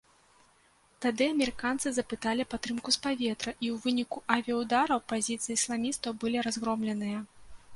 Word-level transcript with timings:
Тады 1.05 1.25
амерыканцы 1.33 1.87
запыталі 1.97 2.47
падтрымку 2.53 2.89
з 2.95 3.01
паветра, 3.05 3.51
і 3.65 3.67
ў 3.75 3.75
выніку 3.83 4.17
авіяўдараў 4.37 4.99
пазіцыі 5.15 5.55
ісламістаў 5.59 6.11
былі 6.25 6.37
разгромленыя. 6.49 7.19